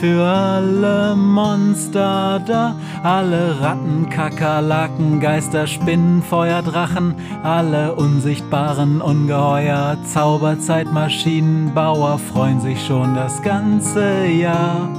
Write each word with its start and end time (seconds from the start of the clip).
für 0.00 0.24
alle 0.24 1.14
Monster 1.16 2.40
da, 2.46 2.76
alle 3.02 3.60
Ratten, 3.60 4.08
Kakerlaken, 4.10 5.18
Geister, 5.20 5.66
Spinnen, 5.66 6.22
Feuer, 6.22 6.62
Drachen, 6.62 7.14
alle 7.42 7.94
unsichtbaren 7.94 9.00
Ungeheuer, 9.00 9.96
Zauberzeitmaschinenbauer 10.04 12.18
freuen 12.18 12.60
sich 12.60 12.84
schon 12.84 13.14
das 13.14 13.40
ganze 13.42 14.26
Jahr 14.26 14.90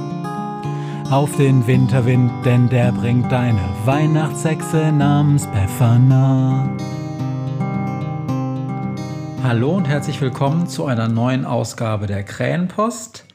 auf 1.10 1.36
den 1.36 1.66
Winterwind, 1.66 2.30
denn 2.44 2.68
der 2.68 2.92
bringt 2.92 3.32
deine 3.32 3.60
Weihnachtshexe 3.84 4.92
namens 4.92 5.46
Befana. 5.46 6.68
Hallo 9.42 9.76
und 9.76 9.88
herzlich 9.88 10.20
willkommen 10.20 10.66
zu 10.66 10.86
einer 10.86 11.08
neuen 11.08 11.44
Ausgabe 11.44 12.06
der 12.06 12.24
Krähenpost. 12.24 13.27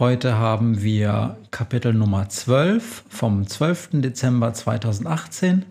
Heute 0.00 0.36
haben 0.38 0.82
wir 0.82 1.40
Kapitel 1.52 1.94
Nummer 1.94 2.28
12 2.28 3.04
vom 3.08 3.46
12. 3.46 4.00
Dezember 4.02 4.52
2018 4.52 5.64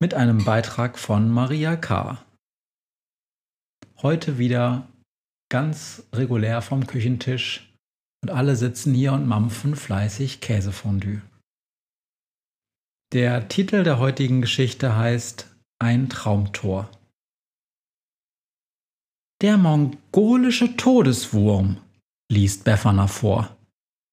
mit 0.00 0.14
einem 0.14 0.44
Beitrag 0.44 0.98
von 0.98 1.30
Maria 1.30 1.76
K. 1.76 2.20
Heute 4.02 4.38
wieder 4.38 4.88
ganz 5.48 6.02
regulär 6.12 6.60
vom 6.60 6.88
Küchentisch 6.88 7.72
und 8.20 8.30
alle 8.30 8.56
sitzen 8.56 8.94
hier 8.94 9.12
und 9.12 9.28
mampfen 9.28 9.76
fleißig 9.76 10.40
Käsefondue. 10.40 11.22
Der 13.12 13.46
Titel 13.46 13.84
der 13.84 14.00
heutigen 14.00 14.40
Geschichte 14.40 14.96
heißt 14.96 15.54
Ein 15.78 16.08
Traumtor. 16.08 16.90
Der 19.40 19.56
mongolische 19.56 20.76
Todeswurm 20.76 21.80
liest 22.30 22.64
Befana 22.64 23.08
vor. 23.08 23.56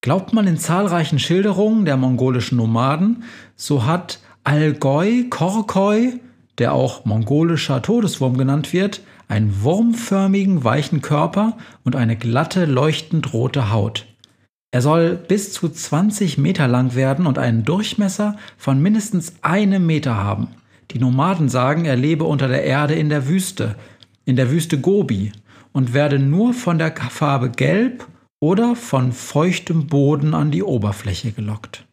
Glaubt 0.02 0.34
man 0.34 0.48
in 0.48 0.58
zahlreichen 0.58 1.20
Schilderungen 1.20 1.86
der 1.86 1.98
mongolischen 1.98 2.58
Nomaden, 2.58 3.24
so 3.56 3.86
hat 3.86 4.20
Algoi 4.44 5.26
Korkoi, 5.30 6.20
der 6.58 6.74
auch 6.74 7.06
mongolischer 7.06 7.82
Todeswurm 7.82 8.38
genannt 8.38 8.74
wird, 8.74 9.02
einen 9.28 9.62
wurmförmigen, 9.62 10.64
weichen 10.64 11.02
Körper 11.02 11.58
und 11.84 11.96
eine 11.96 12.16
glatte, 12.16 12.66
leuchtend 12.66 13.34
rote 13.34 13.72
Haut. 13.72 14.06
Er 14.72 14.81
soll 14.81 15.16
bis 15.16 15.53
zu 15.53 15.70
20 15.70 16.38
Meter 16.38 16.68
lang 16.68 16.96
werden 16.96 17.28
und 17.28 17.38
einen 17.38 17.66
Durchmesser 17.66 18.38
von 18.58 18.81
mindestens 18.81 19.34
einem 19.41 19.86
Meter 19.86 20.18
haben. 20.18 20.50
Die 20.91 21.00
Nomaden 21.00 21.50
sagen, 21.50 21.86
er 21.86 21.96
lebe 21.96 22.24
unter 22.24 22.47
der 22.47 22.64
Erde 22.64 22.96
in 22.96 23.09
der 23.09 23.28
Wüste, 23.28 23.75
in 24.25 24.36
der 24.36 24.52
Wüste 24.52 24.80
Gobi 24.80 25.31
und 25.74 25.94
werde 25.94 26.20
nur 26.20 26.53
von 26.53 26.78
der 26.78 26.96
Farbe 26.96 27.50
Gelb 27.50 28.08
oder 28.40 28.75
von 28.75 29.12
feuchtem 29.12 29.88
Boden 29.88 30.34
an 30.34 30.52
die 30.52 30.64
Oberfläche 30.64 31.31
gelockt. 31.31 31.86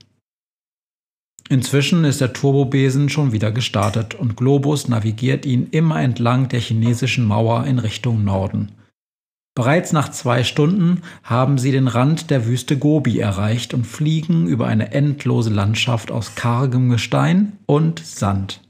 Inzwischen 1.49 2.05
ist 2.05 2.21
der 2.21 2.33
Turbobesen 2.33 3.09
schon 3.11 3.33
wieder 3.33 3.53
gestartet 3.53 4.15
und 4.15 4.37
Globus 4.37 4.89
navigiert 4.89 5.45
ihn 5.45 5.69
immer 5.71 6.01
entlang 6.01 6.49
der 6.49 6.61
chinesischen 6.61 7.27
Mauer 7.27 7.67
in 7.67 7.79
Richtung 7.79 8.25
Norden. 8.25 8.73
Bereits 9.55 9.93
nach 9.93 10.11
zwei 10.11 10.43
Stunden 10.43 11.03
haben 11.23 11.59
sie 11.59 11.71
den 11.71 11.87
Rand 11.87 12.31
der 12.31 12.47
Wüste 12.47 12.77
Gobi 12.77 13.21
erreicht 13.21 13.73
und 13.73 13.87
fliegen 13.87 14.49
über 14.49 14.67
eine 14.67 14.93
endlose 14.93 15.51
Landschaft 15.51 16.11
aus 16.11 16.35
kargem 16.35 16.89
Gestein 16.89 17.59
und 17.67 18.05
Sand. 18.05 18.61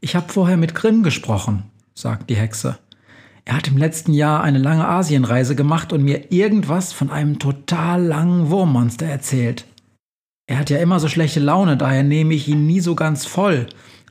Ich 0.00 0.14
habe 0.14 0.32
vorher 0.32 0.56
mit 0.56 0.74
Grimm 0.74 1.02
gesprochen, 1.02 1.64
sagt 1.94 2.30
die 2.30 2.36
Hexe. 2.36 2.78
Er 3.44 3.56
hat 3.56 3.68
im 3.68 3.76
letzten 3.76 4.12
Jahr 4.12 4.42
eine 4.42 4.58
lange 4.58 4.86
Asienreise 4.86 5.54
gemacht 5.54 5.92
und 5.92 6.02
mir 6.02 6.30
irgendwas 6.32 6.92
von 6.92 7.10
einem 7.10 7.38
total 7.38 8.04
langen 8.04 8.50
Wurmmonster 8.50 9.06
erzählt. 9.06 9.66
Er 10.46 10.58
hat 10.58 10.70
ja 10.70 10.78
immer 10.78 11.00
so 11.00 11.08
schlechte 11.08 11.40
Laune, 11.40 11.76
daher 11.76 12.02
nehme 12.02 12.34
ich 12.34 12.48
ihn 12.48 12.66
nie 12.66 12.80
so 12.80 12.94
ganz 12.94 13.24
voll. 13.24 13.66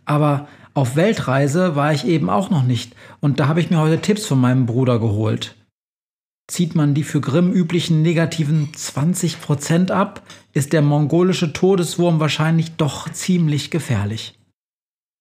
Aber 0.05 0.47
auf 0.73 0.95
Weltreise 0.95 1.75
war 1.75 1.93
ich 1.93 2.05
eben 2.05 2.29
auch 2.29 2.49
noch 2.49 2.63
nicht 2.63 2.95
und 3.19 3.39
da 3.39 3.47
habe 3.47 3.59
ich 3.59 3.69
mir 3.69 3.79
heute 3.79 4.01
Tipps 4.01 4.25
von 4.25 4.39
meinem 4.39 4.65
Bruder 4.65 4.99
geholt. 4.99 5.55
Zieht 6.47 6.73
man 6.73 6.95
die 6.95 7.03
für 7.03 7.21
Grimm 7.21 7.51
üblichen 7.51 8.01
negativen 8.01 8.71
20% 8.71 9.91
ab, 9.91 10.23
ist 10.53 10.73
der 10.73 10.81
mongolische 10.81 11.53
Todeswurm 11.53 12.19
wahrscheinlich 12.19 12.71
doch 12.77 13.07
ziemlich 13.09 13.69
gefährlich. 13.69 14.38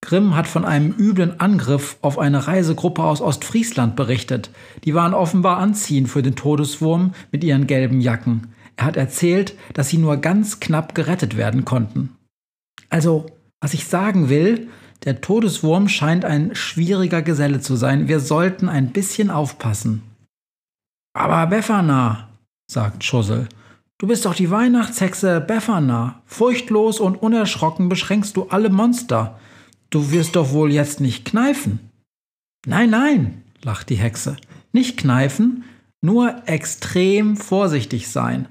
Grimm 0.01 0.37
hat 0.37 0.47
von 0.47 0.65
einem 0.65 0.95
üblen 0.97 1.41
Angriff 1.41 1.97
auf 2.03 2.19
eine 2.19 2.47
Reisegruppe 2.47 3.03
aus 3.03 3.21
Ostfriesland 3.21 3.97
berichtet. 3.97 4.51
Die 4.85 4.95
waren 4.95 5.13
offenbar 5.13 5.59
anziehend 5.59 6.09
für 6.09 6.23
den 6.23 6.37
Todeswurm 6.37 7.15
mit 7.33 7.43
ihren 7.43 7.67
gelben 7.67 8.01
Jacken. 8.01 8.55
Er 8.77 8.87
hat 8.87 8.97
erzählt, 8.97 9.55
dass 9.75 9.89
sie 9.89 9.99
nur 9.99 10.19
ganz 10.19 10.61
knapp 10.61 10.95
gerettet 10.95 11.37
werden 11.37 11.65
konnten. 11.65 12.17
Also, 12.91 13.27
was 13.61 13.75
ich 13.75 13.87
sagen 13.87 14.29
will, 14.29 14.69
der 15.05 15.21
Todeswurm 15.21 15.89
scheint 15.89 16.25
ein 16.25 16.55
schwieriger 16.55 17.23
Geselle 17.23 17.61
zu 17.61 17.77
sein. 17.77 18.09
Wir 18.09 18.21
sollten 18.21 18.69
ein 18.69 18.93
bisschen 18.93 19.31
aufpassen. 19.31 20.03
Aber 21.13 21.47
Befana, 21.49 22.29
sagt 22.71 23.03
Schussel, 23.03 23.49
du 23.99 24.07
bist 24.07 24.25
doch 24.25 24.35
die 24.35 24.51
Weihnachtshexe 24.51 25.41
Befana. 25.41 26.23
Furchtlos 26.25 27.01
und 27.01 27.17
unerschrocken 27.17 27.89
beschränkst 27.89 28.37
du 28.37 28.45
alle 28.49 28.71
Monster. 28.71 29.39
Du 29.91 30.11
wirst 30.11 30.37
doch 30.37 30.53
wohl 30.53 30.73
jetzt 30.73 31.01
nicht 31.01 31.25
kneifen. 31.25 31.81
Nein, 32.67 32.91
nein, 32.91 33.43
lacht 33.63 33.89
die 33.89 33.97
Hexe. 33.97 34.37
Nicht 34.73 34.99
kneifen, 34.99 35.65
nur 36.03 36.43
extrem 36.47 37.37
vorsichtig 37.37 38.09
sein. 38.09 38.49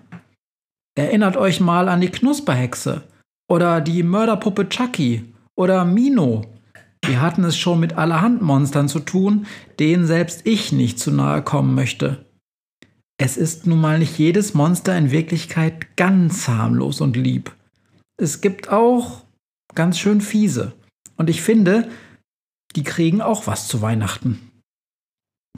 Erinnert 0.96 1.38
euch 1.38 1.60
mal 1.60 1.90
an 1.90 2.02
die 2.02 2.10
Knusperhexe 2.10 3.04
oder 3.48 3.82
die 3.82 4.02
Mörderpuppe 4.02 4.68
Chucky 4.68 5.26
oder 5.56 5.86
Mino. 5.86 6.46
Wir 7.06 7.22
hatten 7.22 7.44
es 7.44 7.56
schon 7.56 7.80
mit 7.80 7.94
allerhand 7.94 8.42
Monstern 8.42 8.90
zu 8.90 9.00
tun, 9.00 9.46
denen 9.80 10.08
selbst 10.08 10.46
ich 10.46 10.72
nicht 10.72 11.00
zu 11.00 11.12
nahe 11.12 11.44
kommen 11.44 11.76
möchte. 11.76 12.26
Es 13.20 13.38
ist 13.38 13.66
nun 13.66 13.80
mal 13.80 14.00
nicht 14.00 14.18
jedes 14.18 14.54
Monster 14.54 14.98
in 14.98 15.12
Wirklichkeit 15.12 15.96
ganz 15.96 16.48
harmlos 16.48 17.00
und 17.02 17.16
lieb. 17.16 17.56
Es 18.18 18.42
gibt 18.42 18.70
auch 18.70 19.24
ganz 19.76 20.00
schön 20.00 20.22
fiese. 20.22 20.74
Und 21.18 21.30
ich 21.30 21.42
finde, 21.42 21.90
die 22.76 22.84
kriegen 22.84 23.22
auch 23.22 23.48
was 23.48 23.68
zu 23.68 23.82
Weihnachten. 23.82 24.52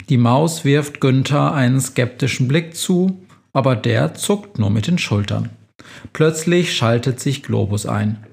Die 0.08 0.16
Maus 0.16 0.64
wirft 0.64 1.00
Günther 1.00 1.52
einen 1.52 1.80
skeptischen 1.80 2.48
Blick 2.48 2.74
zu, 2.74 3.20
aber 3.52 3.76
der 3.76 4.14
zuckt 4.14 4.58
nur 4.58 4.70
mit 4.70 4.86
den 4.86 4.98
Schultern. 4.98 5.50
Plötzlich 6.12 6.74
schaltet 6.74 7.20
sich 7.20 7.42
Globus 7.42 7.86
ein. 7.86 8.24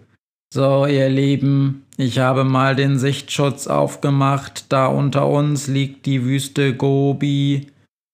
So, 0.54 0.86
ihr 0.86 1.10
Lieben, 1.10 1.86
ich 1.98 2.20
habe 2.20 2.44
mal 2.44 2.76
den 2.76 2.98
Sichtschutz 2.98 3.68
aufgemacht. 3.68 4.66
Da 4.70 4.88
unter 4.88 5.28
uns 5.28 5.68
liegt 5.68 6.06
die 6.06 6.24
Wüste 6.24 6.74
Gobi. 6.74 7.68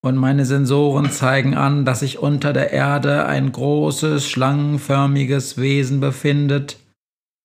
Und 0.03 0.17
meine 0.17 0.45
Sensoren 0.45 1.11
zeigen 1.11 1.55
an, 1.55 1.85
dass 1.85 2.01
sich 2.01 2.19
unter 2.19 2.51
der 2.51 2.71
Erde 2.71 3.25
ein 3.25 3.51
großes, 3.51 4.27
schlangenförmiges 4.27 5.57
Wesen 5.57 5.99
befindet. 5.99 6.77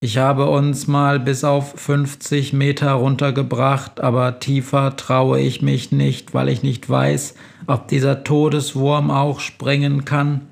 Ich 0.00 0.16
habe 0.16 0.48
uns 0.48 0.86
mal 0.86 1.18
bis 1.18 1.42
auf 1.42 1.72
50 1.72 2.52
Meter 2.52 2.92
runtergebracht, 2.92 4.00
aber 4.00 4.38
tiefer 4.38 4.96
traue 4.96 5.40
ich 5.40 5.60
mich 5.60 5.90
nicht, 5.90 6.34
weil 6.34 6.48
ich 6.48 6.62
nicht 6.62 6.88
weiß, 6.88 7.34
ob 7.66 7.88
dieser 7.88 8.22
Todeswurm 8.22 9.10
auch 9.10 9.40
springen 9.40 10.04
kann. 10.04 10.48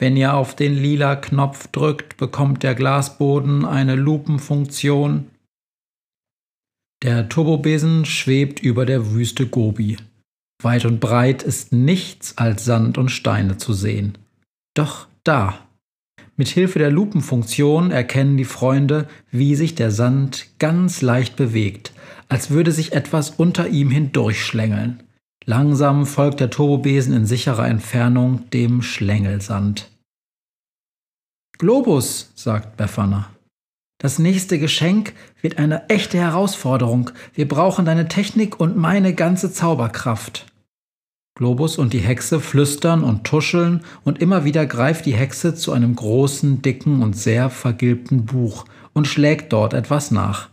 Wenn 0.00 0.16
ihr 0.16 0.34
auf 0.34 0.56
den 0.56 0.74
lila 0.74 1.14
Knopf 1.14 1.68
drückt, 1.68 2.16
bekommt 2.16 2.64
der 2.64 2.74
Glasboden 2.74 3.64
eine 3.64 3.94
Lupenfunktion. 3.94 5.30
Der 7.04 7.28
Turbobesen 7.28 8.04
schwebt 8.04 8.58
über 8.58 8.86
der 8.86 9.12
Wüste 9.12 9.46
Gobi. 9.46 9.98
Weit 10.62 10.84
und 10.84 10.98
breit 10.98 11.44
ist 11.44 11.72
nichts 11.72 12.38
als 12.38 12.64
Sand 12.64 12.98
und 12.98 13.10
Steine 13.10 13.56
zu 13.56 13.72
sehen. 13.72 14.18
Doch 14.74 15.06
da. 15.22 15.63
Mit 16.36 16.48
Hilfe 16.48 16.80
der 16.80 16.90
Lupenfunktion 16.90 17.92
erkennen 17.92 18.36
die 18.36 18.44
Freunde, 18.44 19.06
wie 19.30 19.54
sich 19.54 19.76
der 19.76 19.92
Sand 19.92 20.46
ganz 20.58 21.00
leicht 21.00 21.36
bewegt, 21.36 21.92
als 22.28 22.50
würde 22.50 22.72
sich 22.72 22.92
etwas 22.92 23.30
unter 23.30 23.68
ihm 23.68 23.90
hindurchschlängeln. 23.90 25.04
Langsam 25.44 26.06
folgt 26.06 26.40
der 26.40 26.50
Turbobesen 26.50 27.14
in 27.14 27.26
sicherer 27.26 27.68
Entfernung 27.68 28.50
dem 28.50 28.82
Schlängelsand. 28.82 29.90
Globus, 31.58 32.32
sagt 32.34 32.76
Befana. 32.76 33.30
Das 33.98 34.18
nächste 34.18 34.58
Geschenk 34.58 35.12
wird 35.40 35.58
eine 35.58 35.88
echte 35.88 36.18
Herausforderung. 36.18 37.10
Wir 37.32 37.46
brauchen 37.46 37.84
deine 37.84 38.08
Technik 38.08 38.58
und 38.58 38.76
meine 38.76 39.14
ganze 39.14 39.52
Zauberkraft. 39.52 40.46
Globus 41.36 41.78
und 41.78 41.92
die 41.92 42.00
Hexe 42.00 42.40
flüstern 42.40 43.02
und 43.02 43.24
tuscheln 43.24 43.84
und 44.04 44.20
immer 44.20 44.44
wieder 44.44 44.66
greift 44.66 45.04
die 45.04 45.16
Hexe 45.16 45.54
zu 45.54 45.72
einem 45.72 45.96
großen, 45.96 46.62
dicken 46.62 47.02
und 47.02 47.14
sehr 47.14 47.50
vergilbten 47.50 48.24
Buch 48.24 48.66
und 48.92 49.08
schlägt 49.08 49.52
dort 49.52 49.74
etwas 49.74 50.12
nach. 50.12 50.50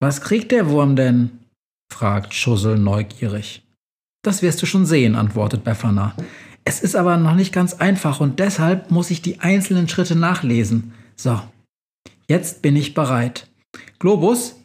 Was 0.00 0.22
kriegt 0.22 0.50
der 0.50 0.70
Wurm 0.70 0.96
denn? 0.96 1.30
fragt 1.92 2.32
Schussel 2.32 2.78
neugierig. 2.78 3.62
Das 4.22 4.42
wirst 4.42 4.62
du 4.62 4.66
schon 4.66 4.86
sehen, 4.86 5.14
antwortet 5.14 5.64
Befana. 5.64 6.14
Es 6.64 6.80
ist 6.80 6.96
aber 6.96 7.16
noch 7.16 7.34
nicht 7.34 7.52
ganz 7.52 7.74
einfach 7.74 8.20
und 8.20 8.38
deshalb 8.38 8.90
muss 8.90 9.10
ich 9.10 9.22
die 9.22 9.40
einzelnen 9.40 9.88
Schritte 9.88 10.16
nachlesen. 10.16 10.92
So, 11.16 11.40
jetzt 12.28 12.62
bin 12.62 12.76
ich 12.76 12.94
bereit. 12.94 13.48
Globus, 13.98 14.56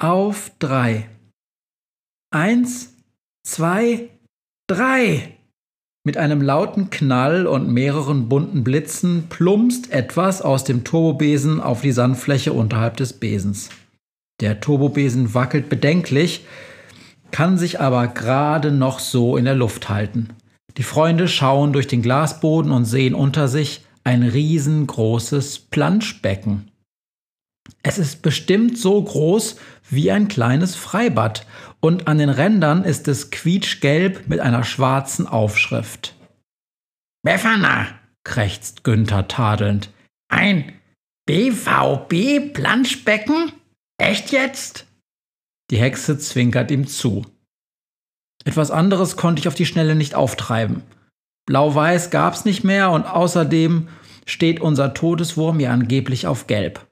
auf 0.00 0.50
drei. 0.58 1.08
Eins, 2.30 2.93
zwei, 3.44 4.08
drei. 4.66 5.36
Mit 6.06 6.16
einem 6.16 6.42
lauten 6.42 6.90
Knall 6.90 7.46
und 7.46 7.68
mehreren 7.68 8.28
bunten 8.28 8.64
Blitzen 8.64 9.28
plumpst 9.28 9.90
etwas 9.92 10.42
aus 10.42 10.64
dem 10.64 10.84
Turbobesen 10.84 11.60
auf 11.60 11.80
die 11.80 11.92
Sandfläche 11.92 12.52
unterhalb 12.52 12.96
des 12.96 13.14
Besens. 13.14 13.70
Der 14.40 14.60
Turbobesen 14.60 15.32
wackelt 15.32 15.68
bedenklich, 15.68 16.44
kann 17.30 17.56
sich 17.56 17.80
aber 17.80 18.08
gerade 18.08 18.70
noch 18.70 18.98
so 18.98 19.36
in 19.36 19.44
der 19.44 19.54
Luft 19.54 19.88
halten. 19.88 20.28
Die 20.76 20.82
Freunde 20.82 21.28
schauen 21.28 21.72
durch 21.72 21.86
den 21.86 22.02
Glasboden 22.02 22.70
und 22.70 22.84
sehen 22.84 23.14
unter 23.14 23.48
sich 23.48 23.84
ein 24.02 24.22
riesengroßes 24.22 25.60
Planschbecken. 25.70 26.70
Es 27.82 27.98
ist 27.98 28.22
bestimmt 28.22 28.76
so 28.76 29.02
groß 29.02 29.56
wie 29.88 30.10
ein 30.10 30.28
kleines 30.28 30.74
Freibad 30.74 31.46
und 31.84 32.08
an 32.08 32.16
den 32.16 32.30
Rändern 32.30 32.82
ist 32.82 33.08
es 33.08 33.30
quietschgelb 33.30 34.26
mit 34.26 34.40
einer 34.40 34.64
schwarzen 34.64 35.26
Aufschrift. 35.26 36.14
Befana, 37.22 37.88
krächzt 38.24 38.84
Günther 38.84 39.28
tadelnd. 39.28 39.90
Ein 40.32 40.72
BVB-Planschbecken? 41.26 43.52
Echt 43.98 44.32
jetzt? 44.32 44.86
Die 45.70 45.76
Hexe 45.76 46.18
zwinkert 46.18 46.70
ihm 46.70 46.86
zu. 46.86 47.26
Etwas 48.46 48.70
anderes 48.70 49.18
konnte 49.18 49.40
ich 49.40 49.48
auf 49.48 49.54
die 49.54 49.66
Schnelle 49.66 49.94
nicht 49.94 50.14
auftreiben. 50.14 50.84
Blau-Weiß 51.44 52.08
gab's 52.08 52.46
nicht 52.46 52.64
mehr 52.64 52.92
und 52.92 53.04
außerdem 53.04 53.88
steht 54.24 54.58
unser 54.58 54.94
Todeswurm 54.94 55.60
ja 55.60 55.70
angeblich 55.70 56.26
auf 56.26 56.46
Gelb. 56.46 56.86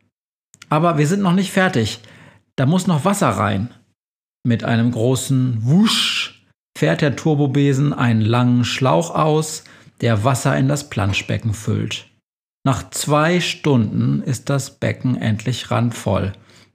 Aber 0.69 0.99
wir 0.99 1.07
sind 1.07 1.23
noch 1.23 1.33
nicht 1.33 1.51
fertig. 1.51 2.01
Da 2.57 2.67
muss 2.67 2.87
noch 2.87 3.07
Wasser 3.07 3.31
rein. 3.31 3.71
Mit 4.45 4.65
einem 4.65 4.91
großen 4.91 5.59
Wusch 5.61 6.45
fährt 6.77 7.01
der 7.01 7.15
Turbobesen 7.17 7.93
einen 7.93 8.23
langen 8.23 8.65
Schlauch 8.65 9.15
aus, 9.15 9.65
der 10.01 10.25
Wasser 10.25 10.57
in 10.59 10.67
das 10.67 10.91
Planschbecken 10.91 11.55
füllt. 11.55 12.09
Nach 12.65 12.91
zwei 12.91 13.41
Stunden 13.41 14.23
ist 14.23 14.51
das 14.51 14.79
Becken 14.79 15.17
endlich 15.17 15.71
randvoll. 15.71 16.33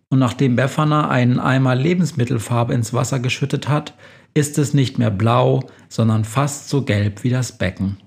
Und 0.10 0.20
nachdem 0.20 0.56
Befana 0.56 1.10
einen 1.10 1.40
Eimer 1.40 1.76
Lebensmittelfarbe 1.76 2.74
ins 2.74 2.94
Wasser 2.94 3.20
geschüttet 3.20 3.68
hat, 3.68 3.94
ist 4.34 4.58
es 4.58 4.74
nicht 4.74 4.98
mehr 4.98 5.12
blau, 5.12 5.70
sondern 5.90 6.24
fast 6.24 6.70
so 6.70 6.84
gelb 6.84 7.24
wie 7.24 7.30
das 7.30 7.58
Becken. 7.58 7.98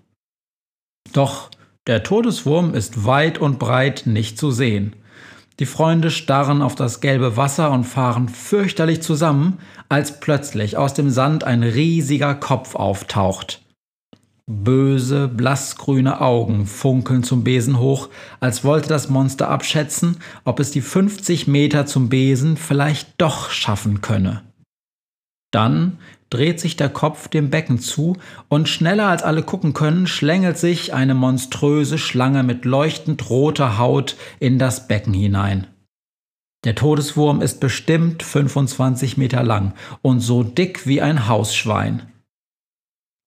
Doch 1.12 1.50
der 1.86 2.02
Todeswurm 2.02 2.74
ist 2.74 3.04
weit 3.04 3.38
und 3.38 3.58
breit 3.58 4.04
nicht 4.06 4.38
zu 4.38 4.50
sehen. 4.50 4.96
Die 5.60 5.66
Freunde 5.66 6.10
starren 6.10 6.62
auf 6.62 6.74
das 6.74 7.02
gelbe 7.02 7.36
Wasser 7.36 7.70
und 7.70 7.84
fahren 7.84 8.30
fürchterlich 8.30 9.02
zusammen, 9.02 9.58
als 9.90 10.18
plötzlich 10.18 10.78
aus 10.78 10.94
dem 10.94 11.10
Sand 11.10 11.44
ein 11.44 11.62
riesiger 11.62 12.34
Kopf 12.34 12.74
auftaucht. 12.74 13.60
Böse, 14.46 15.28
blassgrüne 15.28 16.22
Augen 16.22 16.66
funkeln 16.66 17.22
zum 17.22 17.44
Besen 17.44 17.78
hoch, 17.78 18.08
als 18.40 18.64
wollte 18.64 18.88
das 18.88 19.10
Monster 19.10 19.50
abschätzen, 19.50 20.16
ob 20.46 20.60
es 20.60 20.70
die 20.70 20.80
50 20.80 21.46
Meter 21.46 21.84
zum 21.84 22.08
Besen 22.08 22.56
vielleicht 22.56 23.20
doch 23.20 23.50
schaffen 23.50 24.00
könne. 24.00 24.42
Dann 25.52 25.98
dreht 26.30 26.60
sich 26.60 26.76
der 26.76 26.88
Kopf 26.88 27.28
dem 27.28 27.50
Becken 27.50 27.80
zu 27.80 28.16
und 28.48 28.68
schneller 28.68 29.08
als 29.08 29.22
alle 29.22 29.42
gucken 29.42 29.74
können, 29.74 30.06
schlängelt 30.06 30.56
sich 30.56 30.94
eine 30.94 31.14
monströse 31.14 31.98
Schlange 31.98 32.42
mit 32.42 32.64
leuchtend 32.64 33.28
roter 33.28 33.78
Haut 33.78 34.16
in 34.38 34.58
das 34.58 34.88
Becken 34.88 35.12
hinein. 35.12 35.66
Der 36.64 36.74
Todeswurm 36.74 37.40
ist 37.40 37.58
bestimmt 37.60 38.22
25 38.22 39.16
Meter 39.16 39.42
lang 39.42 39.72
und 40.02 40.20
so 40.20 40.42
dick 40.42 40.86
wie 40.86 41.00
ein 41.00 41.26
Hausschwein. 41.26 42.02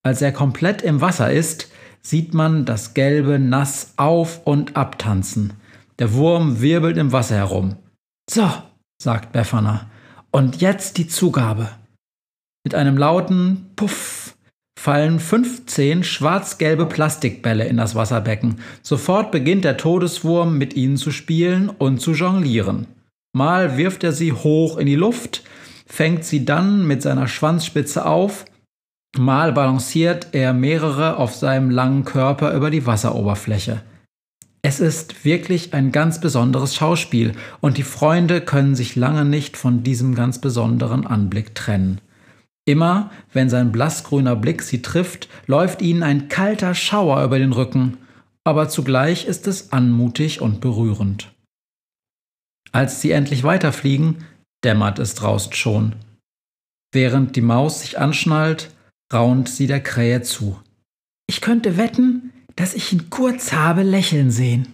Als 0.04 0.22
er 0.22 0.32
komplett 0.32 0.82
im 0.82 1.02
Wasser 1.02 1.32
ist, 1.32 1.70
sieht 2.02 2.34
man 2.34 2.66
das 2.66 2.94
Gelbe 2.94 3.40
nass 3.40 3.94
auf 3.98 4.42
und 4.46 4.76
abtanzen. 4.76 5.54
Der 6.00 6.14
Wurm 6.14 6.62
wirbelt 6.62 6.98
im 6.98 7.12
Wasser 7.12 7.36
herum. 7.36 7.78
So, 8.30 8.50
sagt 9.02 9.32
Befana, 9.32 9.90
und 10.32 10.62
jetzt 10.62 10.98
die 10.98 11.08
Zugabe. 11.08 11.70
Mit 12.64 12.76
einem 12.76 12.98
lauten 12.98 13.66
Puff 13.76 14.36
fallen 14.80 15.20
15 15.20 16.04
schwarz-gelbe 16.04 16.86
Plastikbälle 16.86 17.66
in 17.66 17.78
das 17.78 17.96
Wasserbecken. 17.96 18.60
Sofort 18.82 19.32
beginnt 19.32 19.66
der 19.66 19.78
Todeswurm 19.78 20.58
mit 20.58 20.74
ihnen 20.76 20.98
zu 20.98 21.12
spielen 21.12 21.70
und 21.70 22.00
zu 22.00 22.14
jonglieren. 22.14 22.88
Mal 23.36 23.78
wirft 23.78 24.04
er 24.04 24.14
sie 24.14 24.32
hoch 24.32 24.78
in 24.78 24.86
die 24.86 24.96
Luft, 24.96 25.44
fängt 25.86 26.24
sie 26.24 26.46
dann 26.46 26.88
mit 26.88 27.02
seiner 27.02 27.28
Schwanzspitze 27.28 28.06
auf, 28.06 28.46
mal 29.18 29.52
balanciert 29.52 30.28
er 30.32 30.54
mehrere 30.54 31.18
auf 31.18 31.36
seinem 31.36 31.70
langen 31.70 32.06
Körper 32.06 32.54
über 32.54 32.72
die 32.72 32.86
Wasseroberfläche. 32.86 33.82
Es 34.62 34.80
ist 34.80 35.26
wirklich 35.26 35.74
ein 35.74 35.92
ganz 35.92 36.22
besonderes 36.22 36.76
Schauspiel 36.76 37.34
und 37.60 37.78
die 37.78 37.84
Freunde 37.84 38.40
können 38.40 38.76
sich 38.76 38.96
lange 38.96 39.26
nicht 39.26 39.58
von 39.58 39.84
diesem 39.84 40.16
ganz 40.16 40.40
besonderen 40.40 41.06
Anblick 41.06 41.54
trennen. 41.54 42.00
Immer, 42.66 43.12
wenn 43.34 43.50
sein 43.50 43.72
blassgrüner 43.72 44.36
Blick 44.36 44.62
sie 44.62 44.82
trifft, 44.82 45.28
läuft 45.48 45.82
ihnen 45.82 46.04
ein 46.04 46.30
kalter 46.30 46.76
Schauer 46.76 47.24
über 47.24 47.38
den 47.38 47.52
Rücken, 47.52 47.98
aber 48.46 48.70
zugleich 48.70 49.26
ist 49.26 49.48
es 49.48 49.72
anmutig 49.72 50.42
und 50.42 50.62
berührend. 50.62 51.32
Als 52.72 53.02
sie 53.02 53.12
endlich 53.12 53.44
weiterfliegen, 53.44 54.26
dämmert 54.64 55.00
es 55.00 55.16
draußen 55.16 55.54
schon. 55.54 55.96
Während 56.94 57.36
die 57.36 57.42
Maus 57.42 57.82
sich 57.82 58.00
anschnallt, 58.00 58.72
raunt 59.12 59.50
sie 59.50 59.68
der 59.68 59.82
Krähe 59.82 60.22
zu. 60.22 60.60
Ich 61.28 61.42
könnte 61.42 61.78
wetten, 61.78 62.32
dass 62.56 62.74
ich 62.74 62.94
ihn 62.94 63.10
kurz 63.10 63.52
habe 63.54 63.84
lächeln 63.84 64.32
sehen. 64.32 64.74